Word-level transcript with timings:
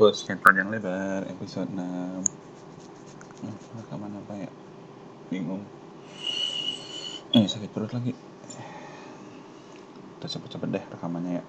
Bos, 0.00 0.24
yang 0.32 0.40
panjang 0.40 0.72
lebar, 0.72 1.28
episode 1.28 1.68
6 1.76 1.76
eh, 1.76 3.56
Rekaman 3.84 4.16
apa 4.16 4.32
ya? 4.32 4.48
Bingung 5.28 5.60
Eh, 7.36 7.44
sakit 7.44 7.68
perut 7.68 7.92
lagi 7.92 8.16
Kita 10.16 10.24
cepet-cepet 10.24 10.68
deh 10.72 10.84
rekamannya 10.96 11.32
ya 11.36 11.44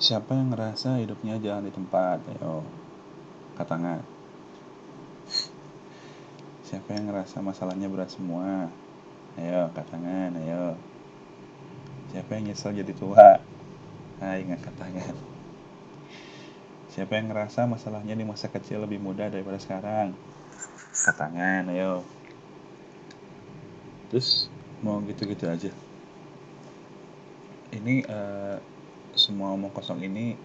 Siapa 0.00 0.32
yang 0.32 0.56
ngerasa 0.56 1.04
hidupnya 1.04 1.36
jalan 1.36 1.68
di 1.68 1.72
tempat? 1.76 2.24
Ayo, 2.32 2.64
katangan 3.60 4.00
Siapa 6.64 6.96
yang 6.96 7.12
ngerasa 7.12 7.44
masalahnya 7.44 7.92
berat 7.92 8.08
semua? 8.08 8.72
Ayo, 9.36 9.68
katangan, 9.76 10.32
ayo 10.32 10.80
Siapa 12.08 12.40
yang 12.40 12.48
nyesel 12.48 12.72
jadi 12.72 12.96
tua? 12.96 13.36
Ayo, 14.24 14.48
ngangkat 14.48 14.72
tangan 14.80 15.39
Siapa 17.00 17.16
yang 17.16 17.32
ngerasa 17.32 17.64
masalahnya 17.64 18.12
di 18.12 18.28
masa 18.28 18.52
kecil 18.52 18.84
lebih 18.84 19.00
mudah 19.00 19.32
daripada 19.32 19.56
sekarang? 19.56 20.12
Angkat 21.08 21.32
ayo. 21.72 22.04
Terus 24.12 24.52
mau 24.84 25.00
gitu-gitu 25.08 25.48
aja. 25.48 25.72
Ini 27.72 28.04
uh, 28.04 28.60
semua 29.16 29.56
omong 29.56 29.72
kosong 29.72 30.04
ini 30.04 30.36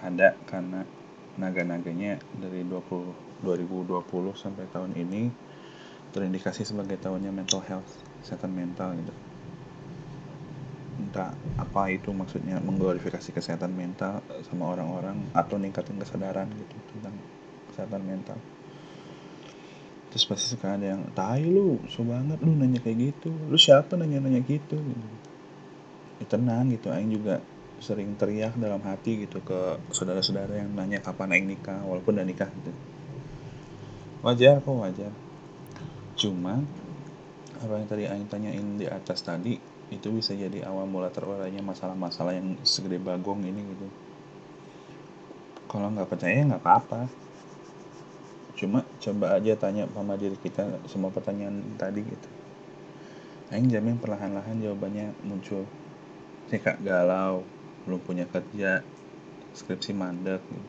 ada 0.00 0.40
karena 0.48 0.88
naga-naganya 1.36 2.16
dari 2.40 2.64
20, 2.64 3.44
2020 3.44 4.08
sampai 4.40 4.64
tahun 4.72 4.96
ini 4.96 5.28
terindikasi 6.16 6.64
sebagai 6.64 6.96
tahunnya 6.96 7.28
mental 7.28 7.60
health, 7.60 7.92
kesehatan 8.24 8.56
mental 8.56 8.96
gitu 8.96 9.27
entah 10.98 11.30
apa 11.54 11.94
itu 11.94 12.10
maksudnya 12.10 12.58
mengglorifikasi 12.58 13.30
kesehatan 13.30 13.70
mental 13.70 14.18
sama 14.50 14.74
orang-orang 14.74 15.30
atau 15.30 15.54
ningkatin 15.54 15.94
kesadaran 15.96 16.50
gitu 16.50 16.76
tentang 16.94 17.14
kesehatan 17.70 18.02
mental. 18.02 18.38
Terus 20.10 20.24
pasti 20.26 20.46
suka 20.50 20.74
ada 20.74 20.98
yang 20.98 21.06
tai 21.14 21.46
lu 21.46 21.78
so 21.86 22.02
banget 22.02 22.42
lu 22.42 22.58
nanya 22.58 22.82
kayak 22.82 23.14
gitu. 23.14 23.30
Lu 23.30 23.54
siapa 23.54 23.94
nanya-nanya 23.94 24.42
gitu? 24.42 24.76
Ya, 26.18 26.26
tenang 26.26 26.74
gitu 26.74 26.90
Aing 26.90 27.14
juga 27.14 27.38
sering 27.78 28.18
teriak 28.18 28.58
dalam 28.58 28.82
hati 28.82 29.22
gitu 29.22 29.38
ke 29.38 29.78
saudara-saudara 29.94 30.58
yang 30.58 30.74
nanya 30.74 30.98
kapan 30.98 31.38
Aing 31.38 31.46
nikah 31.46 31.78
walaupun 31.86 32.18
udah 32.18 32.26
nikah 32.26 32.50
gitu. 32.50 32.72
Wajar 34.26 34.58
kok 34.58 34.74
wajar. 34.74 35.12
Cuma 36.18 36.66
apa 37.62 37.74
yang 37.78 37.86
tadi 37.86 38.04
Aing 38.10 38.26
tanyain 38.26 38.66
di 38.74 38.86
atas 38.90 39.22
tadi 39.22 39.77
itu 39.88 40.12
bisa 40.12 40.36
jadi 40.36 40.68
awal 40.68 40.84
mula 40.84 41.08
terurainya 41.08 41.64
masalah-masalah 41.64 42.36
yang 42.36 42.60
segede 42.60 43.00
bagong 43.00 43.40
ini 43.40 43.64
gitu. 43.72 43.88
Kalau 45.64 45.88
nggak 45.88 46.08
percaya 46.12 46.44
nggak 46.44 46.60
apa-apa. 46.60 47.08
Cuma 48.52 48.84
coba 49.00 49.38
aja 49.38 49.56
tanya 49.56 49.88
sama 49.88 50.20
diri 50.20 50.36
kita 50.36 50.84
semua 50.84 51.08
pertanyaan 51.08 51.64
tadi 51.80 52.04
gitu. 52.04 52.28
Aing 53.48 53.72
jamin 53.72 53.96
perlahan-lahan 53.96 54.60
jawabannya 54.60 55.16
muncul. 55.24 55.64
Saya 56.52 56.60
kak 56.60 56.84
galau 56.84 57.44
belum 57.88 58.00
punya 58.04 58.28
kerja 58.28 58.84
skripsi 59.56 59.96
mandek 59.96 60.44
gitu. 60.44 60.68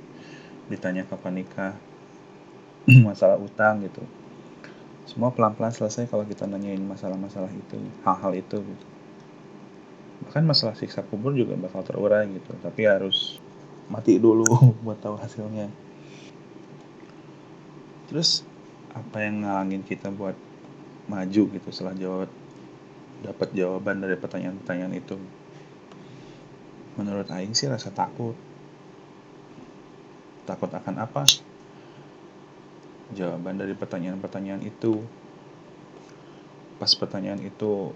ditanya 0.69 1.01
kapan 1.03 1.43
nikah 1.43 1.73
masalah 3.07 3.35
utang 3.35 3.83
gitu. 3.83 3.99
Semua 5.03 5.33
pelan-pelan 5.35 5.75
selesai 5.75 6.07
kalau 6.07 6.23
kita 6.23 6.47
nanyain 6.47 6.79
masalah-masalah 6.79 7.51
itu 7.51 7.75
hal-hal 8.05 8.31
itu 8.37 8.63
gitu 8.63 8.85
bahkan 10.25 10.43
masalah 10.43 10.75
siksa 10.75 11.05
kubur 11.05 11.31
juga 11.31 11.55
bakal 11.55 11.83
terurai 11.83 12.27
gitu. 12.27 12.51
Tapi 12.59 12.81
harus 12.85 13.39
mati 13.89 14.19
dulu 14.19 14.45
buat 14.85 14.99
tahu 14.99 15.15
hasilnya. 15.17 15.71
Terus 18.09 18.43
apa 18.91 19.21
yang 19.21 19.45
ngalangin 19.45 19.85
kita 19.85 20.09
buat 20.09 20.33
maju 21.09 21.41
gitu 21.49 21.69
setelah 21.69 21.97
jawab 21.97 22.29
dapat 23.19 23.49
jawaban 23.53 24.01
dari 24.01 24.15
pertanyaan-pertanyaan 24.17 24.95
itu? 24.97 25.17
Menurut 26.97 27.29
Aing 27.31 27.55
sih 27.55 27.69
rasa 27.69 27.93
takut. 27.93 28.35
Takut 30.43 30.67
akan 30.73 30.95
apa? 30.99 31.23
Jawaban 33.13 33.61
dari 33.61 33.77
pertanyaan-pertanyaan 33.77 34.65
itu. 34.65 34.99
Pas 36.81 36.89
pertanyaan 36.95 37.39
itu 37.43 37.93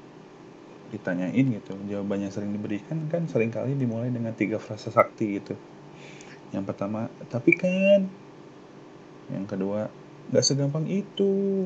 ditanyain 0.94 1.58
gitu 1.58 1.74
jawabannya 1.90 2.30
sering 2.30 2.54
diberikan 2.54 3.10
kan 3.10 3.26
sering 3.26 3.50
kali 3.50 3.74
dimulai 3.74 4.14
dengan 4.14 4.38
tiga 4.38 4.62
frasa 4.62 4.94
sakti 4.94 5.42
gitu. 5.42 5.58
Yang 6.54 6.70
pertama 6.70 7.10
tapi 7.34 7.52
kan. 7.58 8.06
Yang 9.34 9.46
kedua 9.50 9.90
nggak 10.30 10.46
segampang 10.46 10.86
itu. 10.86 11.66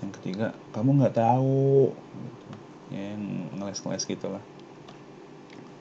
Yang 0.00 0.10
ketiga 0.18 0.56
kamu 0.72 1.04
nggak 1.04 1.20
tahu. 1.20 1.92
Yang 2.88 3.20
ngeles-ngeles 3.60 4.08
gitulah. 4.08 4.44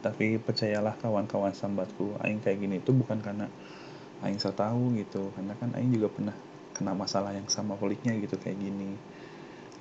Tapi 0.04 0.44
percayalah 0.44 1.00
kawan-kawan 1.00 1.56
sambatku 1.56 2.20
aing 2.22 2.44
kayak 2.44 2.60
gini 2.60 2.84
itu 2.84 2.92
bukan 2.92 3.24
karena 3.24 3.48
aing 4.28 4.44
so 4.44 4.52
tahu 4.52 4.92
gitu 5.00 5.32
karena 5.40 5.56
kan 5.56 5.72
aing 5.80 5.96
juga 5.96 6.12
pernah 6.12 6.36
kena 6.76 6.94
masalah 6.94 7.32
yang 7.32 7.48
sama 7.48 7.80
peliknya 7.80 8.12
gitu 8.20 8.36
kayak 8.36 8.60
gini. 8.60 9.00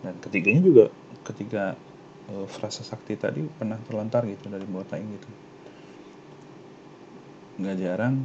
Dan 0.07 0.15
ketiganya 0.23 0.63
juga 0.63 0.85
ketika 1.27 1.75
uh, 2.33 2.47
frasa 2.47 2.83
sakti 2.83 3.15
tadi 3.15 3.43
pernah 3.47 3.79
terlontar 3.87 4.27
gitu 4.27 4.51
dari 4.51 4.67
Aing 4.67 5.11
gitu. 5.19 5.29
Nggak 7.63 7.77
jarang 7.81 8.17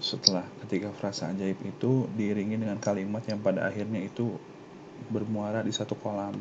setelah 0.00 0.44
ketika 0.64 0.88
frasa 0.96 1.28
ajaib 1.28 1.60
itu 1.60 2.08
diiringi 2.16 2.56
dengan 2.56 2.80
kalimat 2.80 3.20
yang 3.28 3.38
pada 3.44 3.68
akhirnya 3.68 4.00
itu 4.00 4.36
bermuara 5.12 5.60
di 5.60 5.72
satu 5.72 5.94
kolam. 5.96 6.34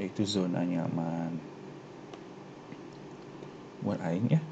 Yaitu 0.00 0.26
zona 0.26 0.64
nyaman. 0.66 1.38
Buat 3.84 4.00
Aing 4.00 4.28
ya 4.32 4.42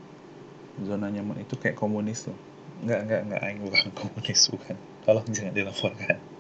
zona 0.80 1.12
nyaman 1.12 1.44
itu 1.44 1.56
kayak 1.56 1.76
komunis 1.76 2.28
tuh. 2.28 2.36
Nggak 2.84 3.00
nggak 3.08 3.20
nggak 3.28 3.40
Aing 3.42 3.60
bukan 3.64 3.88
komunis 3.96 4.40
bukan. 4.52 4.76
Tolong 5.02 5.26
jangan 5.34 5.52
dilaporkan 5.56 6.31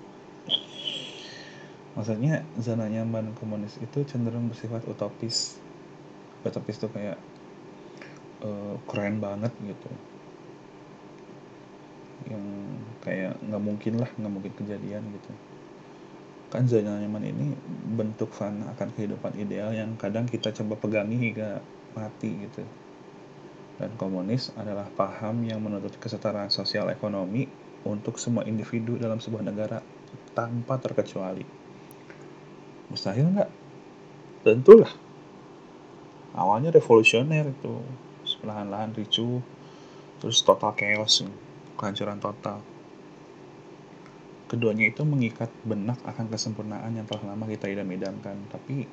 maksudnya 1.92 2.40
zona 2.56 2.88
nyaman 2.88 3.36
komunis 3.36 3.76
itu 3.80 4.04
cenderung 4.08 4.48
bersifat 4.48 4.80
utopis. 4.88 5.60
Utopis 6.42 6.80
tuh 6.80 6.88
kayak 6.88 7.20
uh, 8.42 8.74
keren 8.88 9.20
banget 9.20 9.52
gitu. 9.60 9.90
Yang 12.32 12.44
kayak 13.04 13.32
nggak 13.44 13.62
mungkin 13.62 13.92
lah 14.00 14.10
nggak 14.16 14.32
mungkin 14.32 14.52
kejadian 14.56 15.02
gitu. 15.04 15.32
Kan 16.48 16.64
zona 16.68 16.96
nyaman 16.96 17.24
ini 17.28 17.46
bentuk 17.96 18.32
fan 18.32 18.64
akan 18.72 18.88
kehidupan 18.96 19.36
ideal 19.36 19.72
yang 19.72 19.92
kadang 20.00 20.24
kita 20.24 20.52
coba 20.52 20.80
pegangi 20.80 21.16
hingga 21.20 21.60
mati 21.92 22.30
gitu. 22.48 22.64
Dan 23.76 23.92
komunis 24.00 24.52
adalah 24.56 24.88
paham 24.96 25.44
yang 25.44 25.60
menuntut 25.60 25.96
kesetaraan 26.00 26.48
sosial 26.48 26.88
ekonomi 26.88 27.48
untuk 27.82 28.16
semua 28.16 28.46
individu 28.46 28.94
dalam 28.94 29.18
sebuah 29.18 29.42
negara 29.42 29.82
tanpa 30.32 30.78
terkecuali 30.78 31.61
mustahil 32.92 33.32
nggak? 33.32 33.50
Tentulah. 34.44 34.92
Awalnya 36.36 36.68
revolusioner 36.68 37.48
itu. 37.48 37.80
Perlahan-lahan 38.44 38.92
ricu. 38.92 39.40
Terus 40.20 40.44
total 40.44 40.76
chaos 40.76 41.24
kehancuran 41.80 42.20
total. 42.20 42.60
Keduanya 44.52 44.92
itu 44.92 45.02
mengikat 45.08 45.48
benak 45.64 45.96
akan 46.04 46.28
kesempurnaan 46.28 46.92
yang 46.92 47.08
telah 47.08 47.32
lama 47.32 47.48
kita 47.48 47.72
idam-idamkan. 47.72 48.36
Tapi 48.52 48.84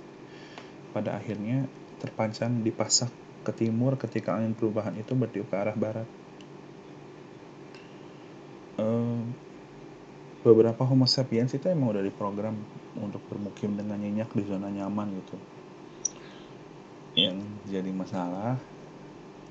pada 0.95 1.19
akhirnya 1.19 1.67
terpancang 1.99 2.63
dipasak 2.63 3.11
ke 3.43 3.51
timur 3.51 3.99
ketika 3.99 4.39
angin 4.39 4.55
perubahan 4.55 4.95
itu 4.95 5.11
bertiup 5.13 5.51
ke 5.51 5.55
arah 5.59 5.75
barat 5.75 6.07
beberapa 10.39 10.87
homo 10.87 11.03
sapiens 11.03 11.51
itu 11.51 11.67
emang 11.67 11.91
udah 11.91 12.03
diprogram 12.03 12.55
untuk 12.95 13.19
bermukim 13.27 13.75
dengan 13.75 13.99
nyenyak 13.99 14.31
di 14.31 14.43
zona 14.47 14.71
nyaman 14.71 15.11
gitu. 15.19 15.35
Yang 17.19 17.43
jadi 17.67 17.91
masalah 17.91 18.55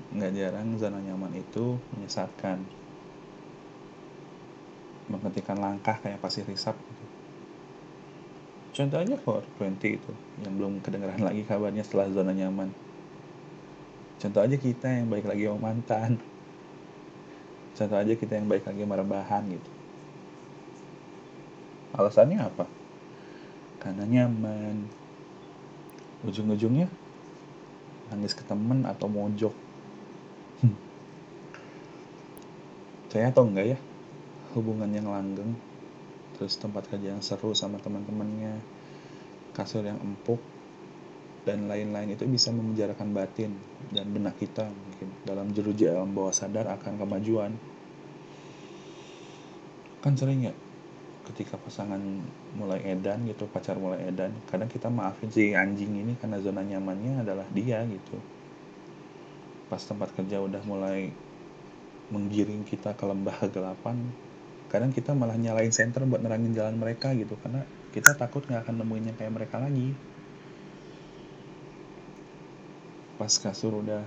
nggak 0.09 0.33
jarang 0.33 0.73
zona 0.81 0.97
nyaman 0.97 1.37
itu 1.37 1.77
menyesatkan. 1.93 2.57
Menghentikan 5.09 5.57
langkah 5.61 5.97
kayak 6.01 6.21
pasir 6.21 6.45
risap 6.45 6.77
gitu. 6.77 7.05
contohnya 8.69 9.17
for 9.19 9.41
20 9.59 9.81
itu 9.81 10.11
yang 10.45 10.53
belum 10.55 10.79
kedengeran 10.79 11.19
lagi 11.19 11.43
kabarnya 11.43 11.83
setelah 11.83 12.07
zona 12.13 12.31
nyaman. 12.31 12.69
Contoh 14.21 14.45
aja 14.45 14.55
kita 14.55 14.87
yang 14.87 15.09
baik 15.09 15.25
lagi 15.25 15.49
sama 15.49 15.73
mantan. 15.73 16.21
Contoh 17.75 17.97
aja 17.97 18.13
kita 18.13 18.37
yang 18.39 18.47
baik 18.47 18.63
lagi 18.69 18.85
sama 18.85 19.01
rebahan 19.01 19.43
gitu 19.49 19.78
Alasannya 21.95 22.37
apa? 22.41 22.65
Karena 23.79 24.05
nyaman. 24.05 24.85
Ujung-ujungnya 26.27 26.91
nangis 28.09 28.33
ke 28.33 28.43
temen 28.43 28.83
atau 28.89 29.05
mojok. 29.07 29.53
Hmm. 30.59 30.75
saya 33.09 33.31
atau 33.31 33.47
enggak 33.47 33.73
ya 33.73 33.77
hubungan 34.53 34.91
yang 34.91 35.07
langgeng 35.07 35.55
terus 36.37 36.59
tempat 36.59 36.87
kerja 36.91 37.15
yang 37.15 37.23
seru 37.23 37.55
sama 37.55 37.79
teman-temannya 37.79 38.59
kasur 39.55 39.81
yang 39.87 39.97
empuk 40.03 40.39
dan 41.47 41.71
lain-lain 41.71 42.13
itu 42.13 42.27
bisa 42.27 42.51
memenjarakan 42.51 43.15
batin 43.15 43.55
dan 43.95 44.05
benak 44.11 44.37
kita 44.37 44.67
mungkin 44.67 45.09
dalam 45.23 45.47
jeruji 45.55 45.87
alam 45.87 46.11
bawah 46.11 46.35
sadar 46.35 46.69
akan 46.75 46.99
kemajuan 46.99 47.51
kan 50.03 50.13
sering 50.15 50.51
ya 50.51 50.53
ketika 51.29 51.55
pasangan 51.61 52.01
mulai 52.57 52.81
edan 52.89 53.21
gitu 53.29 53.45
pacar 53.45 53.77
mulai 53.77 54.09
edan 54.09 54.33
kadang 54.49 54.65
kita 54.65 54.89
maafin 54.89 55.29
si 55.29 55.53
anjing 55.53 55.93
ini 55.93 56.17
karena 56.17 56.41
zona 56.41 56.65
nyamannya 56.65 57.21
adalah 57.21 57.45
dia 57.53 57.85
gitu. 57.85 58.17
Pas 59.69 59.79
tempat 59.79 60.09
kerja 60.17 60.41
udah 60.41 60.61
mulai 60.65 61.13
menggiring 62.09 62.65
kita 62.65 62.97
ke 62.97 63.05
lembah 63.05 63.37
kegelapan 63.45 64.01
kadang 64.69 64.93
kita 64.93 65.17
malah 65.17 65.33
nyalain 65.33 65.73
senter 65.73 66.05
buat 66.05 66.21
nerangin 66.21 66.53
jalan 66.53 66.77
mereka 66.77 67.13
gitu 67.17 67.33
karena 67.41 67.65
kita 67.89 68.13
takut 68.13 68.45
nggak 68.45 68.69
akan 68.69 68.85
nemuin 68.85 69.05
yang 69.13 69.17
kayak 69.17 69.33
mereka 69.33 69.57
lagi. 69.57 69.93
Pas 73.17 73.33
kasur 73.33 73.81
udah 73.81 74.05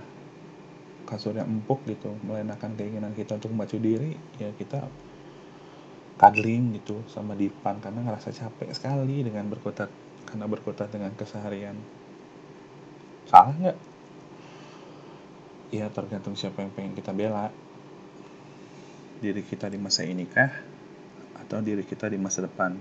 kasur 1.03 1.35
yang 1.35 1.51
empuk 1.51 1.83
gitu 1.85 2.15
melenakan 2.23 2.79
keinginan 2.79 3.11
kita 3.11 3.35
untuk 3.35 3.51
maju 3.51 3.77
diri 3.77 4.15
ya 4.39 4.49
kita 4.55 4.87
cuddling 6.17 6.77
gitu 6.77 7.01
sama 7.09 7.33
Dipan 7.33 7.81
karena 7.81 8.05
ngerasa 8.05 8.29
capek 8.29 8.69
sekali 8.71 9.25
dengan 9.25 9.49
berkutat 9.49 9.89
karena 10.29 10.45
berkutat 10.45 10.89
dengan 10.93 11.13
keseharian. 11.17 11.77
Salah 13.29 13.55
nggak? 13.57 13.77
Ya 15.73 15.89
tergantung 15.89 16.37
siapa 16.37 16.61
yang 16.61 16.71
pengen 16.73 16.93
kita 16.93 17.11
bela. 17.13 17.49
Diri 19.23 19.41
kita 19.41 19.71
di 19.71 19.79
masa 19.81 20.05
ini 20.05 20.29
kah? 20.29 20.53
Atau 21.41 21.63
diri 21.65 21.81
kita 21.81 22.11
di 22.11 22.21
masa 22.21 22.45
depan? 22.45 22.77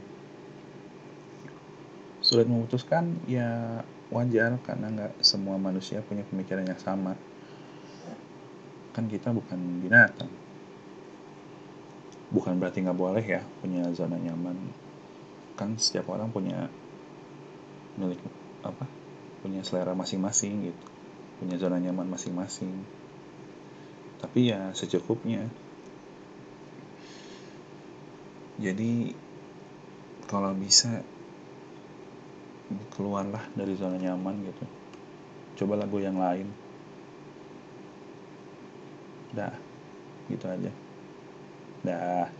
Sulit 2.20 2.44
memutuskan? 2.46 3.16
Ya 3.24 3.80
wajar 4.12 4.60
karena 4.60 4.92
nggak 4.92 5.24
semua 5.24 5.56
manusia 5.56 6.04
punya 6.04 6.22
pemikiran 6.28 6.68
yang 6.68 6.80
sama. 6.80 7.16
Kan 8.92 9.08
kita 9.08 9.32
bukan 9.32 9.56
binatang 9.80 10.41
bukan 12.32 12.56
berarti 12.56 12.80
nggak 12.80 12.96
boleh 12.96 13.22
ya 13.22 13.44
punya 13.60 13.84
zona 13.92 14.16
nyaman. 14.16 14.56
Kan 15.54 15.76
setiap 15.76 16.08
orang 16.08 16.32
punya 16.32 16.66
milik 18.00 18.18
apa 18.64 18.88
punya 19.44 19.60
selera 19.60 19.92
masing-masing 19.92 20.72
gitu. 20.72 20.86
Punya 21.44 21.60
zona 21.60 21.76
nyaman 21.76 22.08
masing-masing. 22.08 22.72
Tapi 24.24 24.48
ya 24.48 24.72
secukupnya. 24.72 25.44
Jadi 28.56 29.12
kalau 30.24 30.56
bisa 30.56 31.04
keluarlah 32.96 33.44
dari 33.52 33.76
zona 33.76 34.00
nyaman 34.00 34.48
gitu. 34.48 34.64
Coba 35.62 35.84
lagu 35.84 36.00
yang 36.00 36.16
lain. 36.16 36.48
Dah 39.36 39.52
gitu 40.30 40.46
aja 40.46 40.81
dah 41.82 42.30